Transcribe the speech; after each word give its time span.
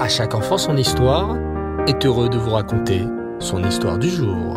À 0.00 0.08
chaque 0.08 0.34
enfant 0.34 0.56
son 0.56 0.78
histoire 0.78 1.36
est 1.86 2.06
heureux 2.06 2.30
de 2.30 2.38
vous 2.38 2.52
raconter 2.52 3.02
son 3.38 3.62
histoire 3.62 3.98
du 3.98 4.08
jour. 4.08 4.56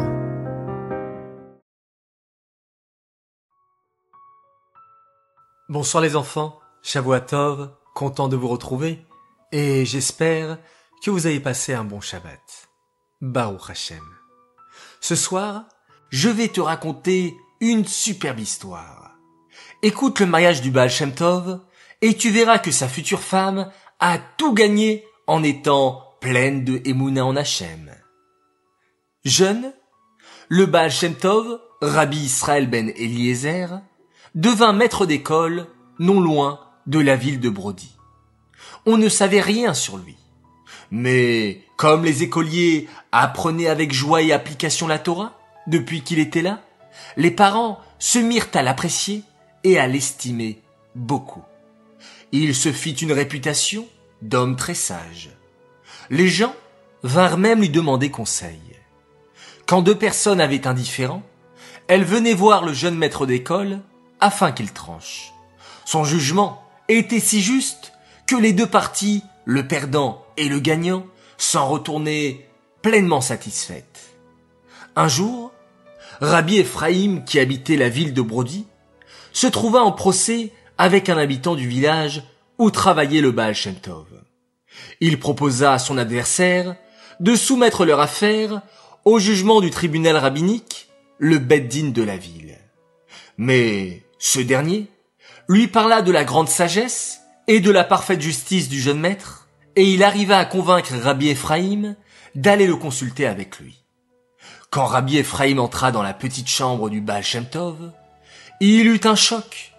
Bonsoir 5.67 6.01
les 6.01 6.15
enfants, 6.15 6.61
Shavuatov, 6.81 7.71
content 7.93 8.29
de 8.29 8.37
vous 8.37 8.47
retrouver, 8.47 9.05
et 9.51 9.83
j'espère 9.85 10.59
que 11.03 11.11
vous 11.11 11.27
avez 11.27 11.41
passé 11.41 11.73
un 11.73 11.83
bon 11.83 11.99
Shabbat. 11.99 12.69
Baruch 13.19 13.69
Hashem. 13.69 14.03
Ce 15.01 15.17
soir, 15.17 15.65
je 16.09 16.29
vais 16.29 16.47
te 16.47 16.61
raconter 16.61 17.35
une 17.59 17.85
superbe 17.85 18.39
histoire. 18.39 19.17
Écoute 19.81 20.21
le 20.21 20.25
mariage 20.25 20.61
du 20.61 20.71
Baal 20.71 20.89
Shem 20.89 21.13
Tov, 21.13 21.59
et 22.01 22.15
tu 22.15 22.29
verras 22.29 22.59
que 22.59 22.71
sa 22.71 22.87
future 22.87 23.19
femme 23.19 23.69
a 23.99 24.17
tout 24.37 24.53
gagné 24.53 25.05
en 25.27 25.43
étant 25.43 26.03
pleine 26.19 26.63
de 26.63 26.81
Emouna 26.85 27.25
en 27.25 27.35
Hachem. 27.35 27.91
Jeune, 29.25 29.73
le 30.49 30.65
Baal 30.65 30.91
Shem 30.91 31.15
Tov, 31.15 31.59
Rabbi 31.81 32.17
Israël 32.17 32.69
ben 32.69 32.89
Eliezer, 32.89 33.81
devint 34.35 34.73
maître 34.73 35.05
d'école 35.05 35.67
non 35.99 36.19
loin 36.19 36.59
de 36.87 36.99
la 36.99 37.15
ville 37.15 37.39
de 37.39 37.49
Brody. 37.49 37.95
On 38.85 38.97
ne 38.97 39.09
savait 39.09 39.41
rien 39.41 39.73
sur 39.73 39.97
lui. 39.97 40.17
Mais 40.91 41.61
comme 41.77 42.03
les 42.05 42.23
écoliers 42.23 42.87
apprenaient 43.11 43.67
avec 43.67 43.93
joie 43.93 44.21
et 44.21 44.31
application 44.31 44.87
la 44.87 44.99
Torah 44.99 45.39
depuis 45.67 46.01
qu'il 46.01 46.19
était 46.19 46.41
là, 46.41 46.61
les 47.17 47.31
parents 47.31 47.79
se 47.99 48.19
mirent 48.19 48.49
à 48.53 48.61
l'apprécier 48.61 49.23
et 49.63 49.79
à 49.79 49.87
l'estimer 49.87 50.61
beaucoup. 50.95 51.43
Il 52.31 52.53
se 52.53 52.71
fit 52.71 52.91
une 52.91 53.13
réputation 53.13 53.87
d'homme 54.23 54.55
très 54.55 54.73
sage. 54.73 55.29
Les 56.09 56.27
gens 56.27 56.55
vinrent 57.03 57.37
même 57.37 57.59
lui 57.59 57.69
demander 57.69 58.09
conseil. 58.09 58.59
Quand 59.65 59.81
deux 59.81 59.97
personnes 59.97 60.41
avaient 60.41 60.67
un 60.67 60.73
différend, 60.73 61.23
elles 61.87 62.05
venaient 62.05 62.33
voir 62.33 62.65
le 62.65 62.73
jeune 62.73 62.97
maître 62.97 63.25
d'école 63.25 63.81
afin 64.19 64.51
qu'il 64.51 64.71
tranche. 64.71 65.33
Son 65.85 66.05
jugement 66.05 66.63
était 66.87 67.19
si 67.19 67.41
juste 67.41 67.93
que 68.25 68.35
les 68.35 68.53
deux 68.53 68.67
parties, 68.67 69.23
le 69.45 69.67
perdant 69.67 70.25
et 70.37 70.47
le 70.47 70.59
gagnant, 70.59 71.05
s'en 71.37 71.67
retournaient 71.67 72.47
pleinement 72.81 73.21
satisfaites. 73.21 74.15
Un 74.95 75.09
jour, 75.09 75.51
Rabbi 76.21 76.59
Ephraim, 76.59 77.23
qui 77.25 77.39
habitait 77.39 77.75
la 77.75 77.89
ville 77.89 78.13
de 78.13 78.21
Brody, 78.21 78.65
se 79.33 79.47
trouva 79.47 79.81
en 79.81 79.91
procès 79.91 80.53
avec 80.77 81.09
un 81.09 81.17
habitant 81.17 81.55
du 81.55 81.67
village 81.67 82.23
où 82.57 82.71
travaillait 82.71 83.21
le 83.21 83.31
Baal 83.31 83.55
Shem 83.55 83.75
Tov. 83.75 84.07
Il 84.99 85.19
proposa 85.19 85.73
à 85.73 85.79
son 85.79 85.97
adversaire 85.97 86.75
de 87.19 87.35
soumettre 87.35 87.85
leur 87.85 87.99
affaire 87.99 88.61
au 89.05 89.19
jugement 89.19 89.61
du 89.61 89.69
tribunal 89.69 90.17
rabbinique, 90.17 90.89
le 91.17 91.37
Beddin 91.37 91.89
de 91.89 92.03
la 92.03 92.17
ville. 92.17 92.57
Mais 93.37 94.03
ce 94.19 94.39
dernier 94.39 94.87
lui 95.49 95.67
parla 95.67 96.01
de 96.01 96.11
la 96.11 96.23
grande 96.23 96.49
sagesse 96.49 97.21
et 97.47 97.59
de 97.59 97.71
la 97.71 97.83
parfaite 97.83 98.21
justice 98.21 98.69
du 98.69 98.79
jeune 98.79 98.99
maître, 98.99 99.47
et 99.75 99.83
il 99.83 100.03
arriva 100.03 100.37
à 100.37 100.45
convaincre 100.45 100.93
Rabbi 100.95 101.29
Ephraim 101.29 101.95
d'aller 102.35 102.67
le 102.67 102.75
consulter 102.75 103.25
avec 103.25 103.59
lui. 103.59 103.83
Quand 104.69 104.85
Rabbi 104.85 105.17
Ephraim 105.17 105.57
entra 105.57 105.91
dans 105.91 106.01
la 106.01 106.13
petite 106.13 106.47
chambre 106.47 106.89
du 106.89 107.01
Baal 107.01 107.23
Shem 107.23 107.45
Tov, 107.45 107.91
il 108.59 108.87
eut 108.87 109.01
un 109.03 109.15
choc. 109.15 109.73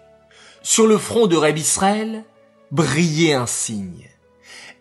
Sur 0.61 0.87
le 0.87 0.97
front 0.97 1.27
de 1.27 1.35
Rabbi 1.35 1.61
Israël 1.61 2.23
brillait 2.71 3.33
un 3.33 3.47
signe, 3.47 4.09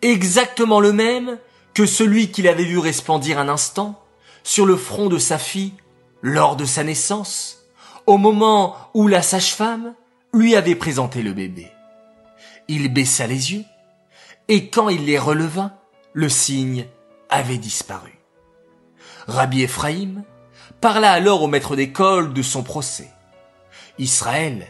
exactement 0.03 0.81
le 0.81 0.93
même 0.93 1.39
que 1.75 1.87
celui 1.87 2.31
qu'il 2.31 2.49
avait 2.49 2.65
vu 2.65 2.79
resplendir 2.79 3.39
un 3.39 3.49
instant 3.49 4.01
sur 4.43 4.67
le 4.67 4.77
front 4.77 5.09
de 5.09 5.19
sa 5.19 5.39
fille 5.39 5.75
lors 6.23 6.57
de 6.57 6.65
sa 6.65 6.85
naissance, 6.85 7.65
au 8.07 8.17
moment 8.17 8.77
où 8.95 9.09
la 9.09 9.23
sage-femme 9.23 9.95
lui 10.33 10.57
avait 10.57 10.75
présenté 10.75 11.23
le 11.23 11.33
bébé. 11.33 11.71
Il 12.69 12.93
baissa 12.93 13.27
les 13.27 13.53
yeux, 13.53 13.65
et 14.49 14.69
quand 14.69 14.89
il 14.89 15.05
les 15.07 15.19
releva, 15.19 15.73
le 16.13 16.29
signe 16.29 16.87
avait 17.29 17.59
disparu. 17.59 18.19
Rabbi 19.27 19.63
Ephraim 19.63 20.23
parla 20.81 21.13
alors 21.13 21.43
au 21.43 21.47
maître 21.47 21.77
d'école 21.77 22.33
de 22.33 22.43
son 22.43 22.63
procès. 22.63 23.11
Israël 23.99 24.67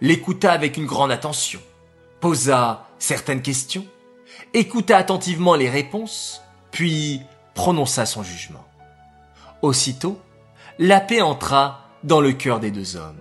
l'écouta 0.00 0.52
avec 0.52 0.76
une 0.76 0.86
grande 0.86 1.12
attention, 1.12 1.60
posa 2.24 2.88
certaines 2.98 3.42
questions, 3.42 3.84
écouta 4.54 4.96
attentivement 4.96 5.56
les 5.56 5.68
réponses, 5.68 6.40
puis 6.70 7.20
prononça 7.52 8.06
son 8.06 8.22
jugement. 8.22 8.64
Aussitôt, 9.60 10.18
la 10.78 11.00
paix 11.00 11.20
entra 11.20 11.82
dans 12.02 12.22
le 12.22 12.32
cœur 12.32 12.60
des 12.60 12.70
deux 12.70 12.96
hommes. 12.96 13.20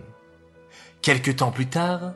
Quelque 1.02 1.32
temps 1.32 1.52
plus 1.52 1.68
tard, 1.68 2.14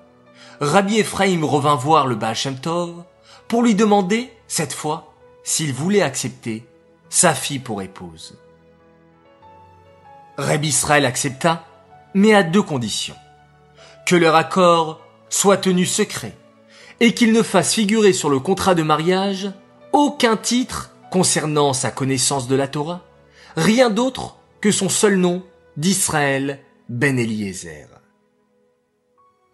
Rabbi 0.61 0.99
Ephraim 0.99 1.43
revint 1.43 1.75
voir 1.75 2.07
le 2.07 2.15
Baal 2.15 2.37
Tov 2.61 3.03
pour 3.49 3.63
lui 3.63 3.75
demander, 3.75 4.31
cette 4.47 4.71
fois, 4.71 5.13
s'il 5.43 5.73
voulait 5.73 6.01
accepter 6.01 6.65
sa 7.09 7.33
fille 7.33 7.59
pour 7.59 7.81
épouse. 7.81 8.39
Rabbi 10.37 10.69
Israël 10.69 11.05
accepta, 11.05 11.65
mais 12.13 12.33
à 12.33 12.43
deux 12.43 12.63
conditions. 12.63 13.17
Que 14.05 14.15
leur 14.15 14.35
accord 14.35 15.01
soit 15.27 15.57
tenu 15.57 15.85
secret 15.85 16.33
et 16.99 17.13
qu'il 17.13 17.33
ne 17.33 17.43
fasse 17.43 17.73
figurer 17.73 18.13
sur 18.13 18.29
le 18.29 18.39
contrat 18.39 18.75
de 18.75 18.83
mariage 18.83 19.51
aucun 19.93 20.37
titre 20.37 20.91
concernant 21.11 21.73
sa 21.73 21.91
connaissance 21.91 22.47
de 22.47 22.55
la 22.55 22.67
Torah, 22.67 23.05
rien 23.55 23.89
d'autre 23.89 24.37
que 24.61 24.71
son 24.71 24.89
seul 24.89 25.17
nom 25.17 25.43
d'Israël 25.77 26.59
ben 26.89 27.17
Eliezer. 27.19 27.87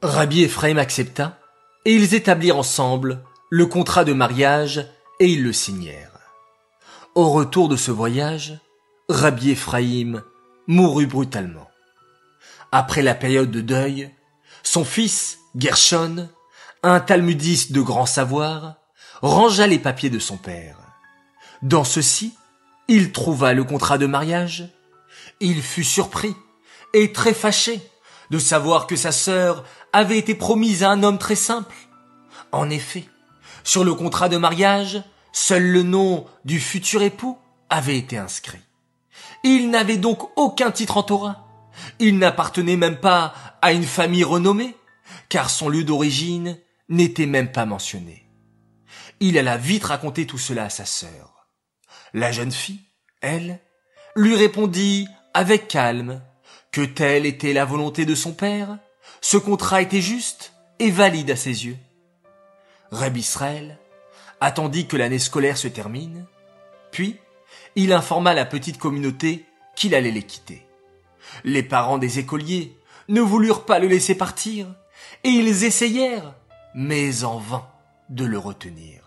Rabbi 0.02 0.44
Ephraim 0.44 0.78
accepta, 0.78 1.40
et 1.86 1.94
ils 1.94 2.14
établirent 2.14 2.58
ensemble 2.58 3.24
le 3.50 3.66
contrat 3.66 4.04
de 4.04 4.14
mariage 4.14 4.88
et 5.20 5.28
ils 5.28 5.44
le 5.44 5.54
signèrent. 5.54 6.20
Au 7.16 7.30
retour 7.30 7.70
de 7.70 7.76
ce 7.76 7.92
voyage, 7.92 8.60
Rabbi 9.10 9.52
Ephraim 9.52 10.24
mourut 10.68 11.08
brutalement. 11.08 11.70
Après 12.72 13.02
la 13.02 13.16
période 13.16 13.52
de 13.52 13.62
deuil, 13.62 14.12
son 14.64 14.84
fils, 14.84 15.40
Gershon, 15.56 16.30
un 16.84 17.00
talmudiste 17.00 17.72
de 17.72 17.82
grand 17.82 18.06
savoir, 18.06 18.76
rangea 19.22 19.68
les 19.68 19.80
papiers 19.80 20.10
de 20.10 20.20
son 20.20 20.36
père. 20.36 20.78
Dans 21.62 21.86
ceci, 21.86 22.36
il 22.90 23.14
trouva 23.14 23.54
le 23.54 23.64
contrat 23.64 23.98
de 23.98 24.06
mariage. 24.06 24.68
Il 25.40 25.62
fut 25.62 25.86
surpris 25.86 26.36
et 26.94 27.14
très 27.14 27.34
fâché 27.34 27.82
de 28.30 28.38
savoir 28.38 28.86
que 28.86 28.98
sa 28.98 29.14
sœur 29.14 29.64
avait 29.94 30.18
été 30.18 30.36
promise 30.36 30.84
à 30.84 30.90
un 30.90 31.04
homme 31.04 31.18
très 31.18 31.36
simple. 31.36 31.76
En 32.52 32.70
effet, 32.70 33.06
sur 33.64 33.86
le 33.86 33.94
contrat 33.94 34.28
de 34.28 34.38
mariage, 34.38 35.02
seul 35.32 35.64
le 35.64 35.84
nom 35.84 36.26
du 36.44 36.60
futur 36.60 37.02
époux 37.02 37.38
avait 37.70 37.98
été 37.98 38.18
inscrit. 38.18 38.60
Il 39.46 39.70
n'avait 39.70 39.98
donc 39.98 40.38
aucun 40.38 40.72
titre 40.72 40.98
en 40.98 41.04
Torah. 41.04 41.48
Il 42.00 42.18
n'appartenait 42.18 42.76
même 42.76 42.98
pas 42.98 43.34
à 43.62 43.72
une 43.72 43.86
famille 43.86 44.24
renommée, 44.26 44.76
car 45.30 45.50
son 45.50 45.70
lieu 45.70 45.84
d'origine 45.86 46.58
n'était 46.90 47.26
même 47.26 47.52
pas 47.52 47.66
mentionné. 47.66 48.30
Il 49.20 49.38
alla 49.38 49.58
vite 49.58 49.86
raconter 49.86 50.28
tout 50.28 50.38
cela 50.38 50.66
à 50.66 50.70
sa 50.70 50.86
sœur. 50.86 51.48
La 52.14 52.32
jeune 52.32 52.52
fille, 52.52 52.82
elle, 53.22 53.60
lui 54.16 54.36
répondit 54.36 55.08
avec 55.34 55.68
calme 55.68 56.22
que 56.72 56.82
telle 56.82 57.26
était 57.26 57.54
la 57.54 57.66
volonté 57.66 58.06
de 58.06 58.16
son 58.16 58.34
père, 58.34 58.78
ce 59.22 59.38
contrat 59.38 59.82
était 59.82 60.02
juste 60.02 60.54
et 60.80 60.92
valide 60.92 61.32
à 61.32 61.36
ses 61.36 61.66
yeux. 61.66 61.78
Reb 62.92 63.18
Israël 63.18 63.80
attendit 64.40 64.88
que 64.88 64.98
l'année 64.98 65.20
scolaire 65.20 65.58
se 65.58 65.68
termine, 65.68 66.26
puis 66.92 67.18
il 67.76 67.94
informa 67.94 68.34
la 68.34 68.46
petite 68.46 68.78
communauté 68.78 69.46
qu'il 69.76 69.96
allait 69.96 70.12
les 70.12 70.24
quitter. 70.24 70.66
Les 71.44 71.64
parents 71.64 71.98
des 71.98 72.20
écoliers 72.20 72.78
ne 73.08 73.22
voulurent 73.22 73.66
pas 73.66 73.80
le 73.80 73.88
laisser 73.88 74.16
partir, 74.16 74.68
et 75.24 75.30
ils 75.30 75.64
essayèrent, 75.64 76.36
mais 76.76 77.24
en 77.24 77.38
vain, 77.38 77.68
de 78.10 78.26
le 78.26 78.38
retenir. 78.38 79.02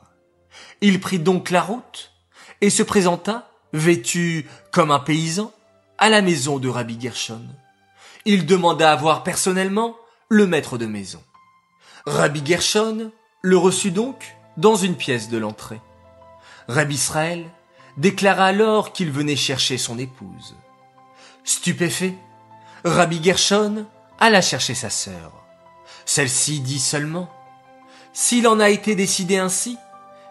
Il 0.81 1.01
prit 1.01 1.19
donc 1.19 1.51
la 1.51 1.63
route 1.63 2.13
et 2.61 2.71
se 2.71 2.83
présenta, 2.83 3.51
vêtu 3.73 4.49
comme 4.73 4.91
un 4.91 4.99
paysan, 4.99 5.53
à 5.99 6.09
la 6.09 6.23
maison 6.23 6.59
de 6.59 6.69
Rabbi 6.69 7.01
Gershon. 7.01 7.47
Il 8.25 8.47
demanda 8.47 8.93
à 8.93 8.97
voir 8.97 9.23
personnellement 9.23 9.97
le 10.29 10.47
maître 10.47 10.79
de 10.79 10.87
maison. 10.87 11.23
Rabbi 12.07 12.45
Gershon 12.45 13.13
le 13.43 13.57
reçut 13.57 13.91
donc 13.91 14.37
dans 14.57 14.77
une 14.77 14.97
pièce 14.97 15.29
de 15.29 15.39
l'entrée. 15.39 15.81
Rabbi 16.69 16.95
Israël 16.95 17.45
déclara 17.97 18.47
alors 18.47 18.93
qu'il 18.93 19.11
venait 19.11 19.37
chercher 19.37 19.79
son 19.79 19.99
épouse. 19.99 20.57
Stupéfait, 21.45 22.15
Rabbi 22.85 23.23
Gershon 23.23 23.87
alla 24.19 24.43
chercher 24.43 24.75
sa 24.75 24.91
sœur. 24.91 25.33
Celle-ci 26.05 26.61
dit 26.61 26.81
seulement 26.81 27.31
S'il 28.19 28.49
en 28.49 28.61
a 28.61 28.71
été 28.71 28.95
décidé 28.95 29.37
ainsi, 29.37 29.77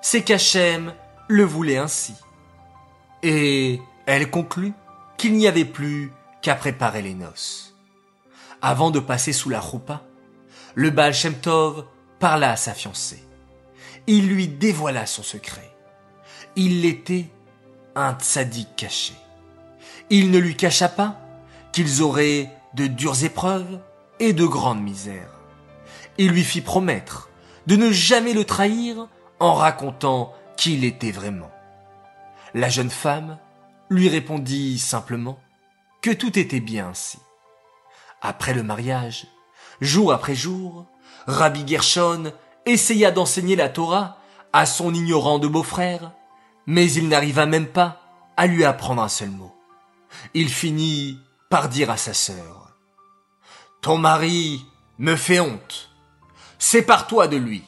c'est 0.01 0.23
qu'Hachem 0.23 0.95
le 1.27 1.43
voulait 1.43 1.77
ainsi. 1.77 2.15
Et 3.21 3.79
elle 4.07 4.31
conclut 4.31 4.73
qu'il 5.17 5.33
n'y 5.33 5.47
avait 5.47 5.65
plus 5.65 6.11
qu'à 6.41 6.55
préparer 6.55 7.03
les 7.03 7.13
noces. 7.13 7.75
Avant 8.59 8.89
de 8.89 8.99
passer 8.99 9.33
sous 9.33 9.49
la 9.51 9.59
roupa, 9.59 10.01
le 10.73 10.89
Baal 10.89 11.13
Shem 11.13 11.35
parla 12.17 12.53
à 12.53 12.55
sa 12.55 12.73
fiancée. 12.73 13.23
Il 14.07 14.29
lui 14.29 14.47
dévoila 14.47 15.05
son 15.05 15.21
secret. 15.21 15.71
Il 16.55 16.85
était 16.85 17.27
un 17.93 18.15
tzaddik 18.15 18.75
caché. 18.75 19.13
Il 20.09 20.31
ne 20.31 20.39
lui 20.39 20.55
cacha 20.55 20.89
pas 20.89 21.19
qu'ils 21.71 22.01
auraient 22.01 22.49
de 22.73 22.87
dures 22.87 23.23
épreuves 23.23 23.79
et 24.19 24.33
de 24.33 24.45
grandes 24.45 24.81
misères. 24.81 25.37
Il 26.17 26.31
lui 26.31 26.43
fit 26.43 26.61
promettre 26.61 27.29
de 27.67 27.75
ne 27.75 27.91
jamais 27.91 28.33
le 28.33 28.45
trahir 28.45 29.07
en 29.39 29.53
racontant 29.53 30.33
qui 30.57 30.75
il 30.75 30.85
était 30.85 31.11
vraiment. 31.11 31.51
La 32.53 32.69
jeune 32.69 32.89
femme 32.89 33.37
lui 33.89 34.09
répondit 34.09 34.79
simplement 34.79 35.39
que 36.01 36.11
tout 36.11 36.37
était 36.39 36.59
bien 36.59 36.89
ainsi. 36.89 37.19
Après 38.21 38.53
le 38.53 38.63
mariage, 38.63 39.27
jour 39.81 40.13
après 40.13 40.35
jour, 40.35 40.85
Rabbi 41.27 41.67
Gershon 41.67 42.31
essaya 42.65 43.11
d'enseigner 43.11 43.55
la 43.55 43.69
Torah 43.69 44.17
à 44.53 44.65
son 44.65 44.93
ignorant 44.93 45.39
de 45.39 45.47
beau-frère, 45.47 46.11
mais 46.65 46.91
il 46.91 47.09
n'arriva 47.09 47.45
même 47.45 47.67
pas 47.67 48.01
à 48.37 48.47
lui 48.47 48.63
apprendre 48.63 49.01
un 49.01 49.09
seul 49.09 49.29
mot. 49.29 49.53
Il 50.33 50.49
finit 50.49 51.19
par 51.49 51.69
dire 51.69 51.89
à 51.89 51.97
sa 51.97 52.13
sœur, 52.13 52.75
Ton 53.81 53.97
mari 53.97 54.65
me 54.97 55.15
fait 55.15 55.39
honte. 55.39 55.94
Sépare-toi 56.59 57.27
de 57.27 57.37
lui. 57.37 57.63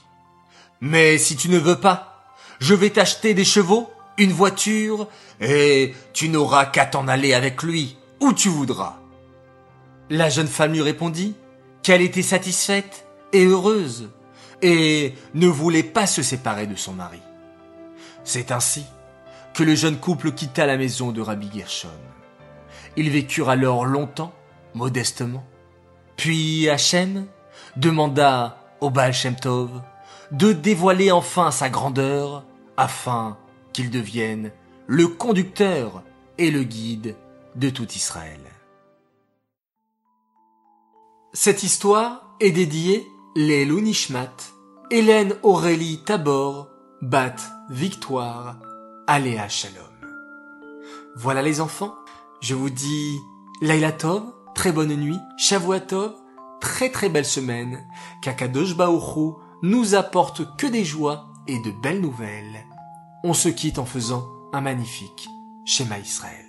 Mais 0.82 1.18
si 1.18 1.36
tu 1.36 1.50
ne 1.50 1.58
veux 1.58 1.80
pas, 1.80 2.34
je 2.60 2.74
vais 2.74 2.90
t'acheter 2.90 3.34
des 3.34 3.46
chevaux, 3.46 3.92
une 4.18 4.32
voiture, 4.32 5.08
et 5.40 5.94
tu 6.14 6.30
n'auras 6.30 6.66
qu'à 6.66 6.86
t'en 6.86 7.08
aller 7.08 7.34
avec 7.34 7.64
lui, 7.64 7.98
où 8.20 8.34
tu 8.34 8.50
voudras. 8.50 8.98
La 10.10 10.30
jeune 10.30 10.48
femme 10.48 10.74
lui 10.74 10.82
répondit 10.82 11.36
qu'elle 11.84 12.02
était 12.02 12.22
satisfaite 12.22 13.06
et 13.34 13.46
heureuse, 13.46 14.10
et 14.62 15.14
ne 15.34 15.48
voulait 15.48 15.84
pas 15.84 16.08
se 16.08 16.24
séparer 16.24 16.68
de 16.68 16.76
son 16.76 16.94
mari. 16.94 17.22
C'est 18.24 18.52
ainsi 18.52 18.86
que 19.54 19.64
le 19.64 19.76
jeune 19.76 19.98
couple 19.98 20.32
quitta 20.32 20.66
la 20.66 20.78
maison 20.78 21.12
de 21.12 21.22
Rabbi 21.22 21.50
Gershon. 21.54 21.90
Ils 22.96 23.10
vécurent 23.10 23.50
alors 23.50 23.86
longtemps, 23.86 24.34
modestement. 24.74 25.46
Puis 26.16 26.70
Hachem 26.70 27.28
demanda 27.76 28.58
au 28.82 28.90
Baal 28.90 29.14
Shem 29.14 29.36
Tov 29.36 29.70
de 30.32 30.52
dévoiler 30.52 31.12
enfin 31.12 31.52
sa 31.52 31.70
grandeur 31.70 32.44
afin 32.76 33.38
qu'il 33.74 33.90
devienne 33.90 34.52
le 34.88 35.08
conducteur 35.08 36.04
et 36.38 36.52
le 36.52 36.64
guide 36.64 37.16
de 37.56 37.70
tout 37.70 37.88
Israël. 37.94 38.40
Cette 41.34 41.64
histoire 41.64 42.36
est 42.40 42.52
dédiée 42.52 43.08
les 43.36 43.66
Nishmat, 43.66 44.34
Hélène 44.90 45.36
Aurélie 45.44 46.04
Tabor, 46.04 46.70
Bat 47.02 47.36
Victoire, 47.70 48.56
Aléa 49.06 49.48
Shalom. 49.48 49.84
Voilà 51.16 51.42
les 51.42 51.62
enfants, 51.62 51.96
je 52.42 52.56
vous 52.56 52.70
dis 52.70 53.18
Laila 53.62 53.92
Tov, 53.92 54.24
très 54.56 54.72
bonne 54.72 54.96
nuit, 54.96 55.20
Shavuatov, 55.38 56.14
très 56.60 56.90
très 56.90 57.10
belle 57.10 57.26
semaine, 57.26 57.88
qu'Akadosh 58.22 58.76
Baoru 58.76 59.34
nous 59.62 59.96
apporte 59.96 60.56
que 60.58 60.68
des 60.68 60.86
joies 60.86 61.30
et 61.48 61.60
de 61.60 61.72
belles 61.72 62.02
nouvelles. 62.02 62.66
On 63.24 63.34
se 63.34 63.50
quitte 63.50 63.80
en 63.80 63.86
faisant 63.86 64.28
un 64.54 64.62
magnifique 64.62 65.30
schéma 65.66 66.00
Israël. 66.00 66.47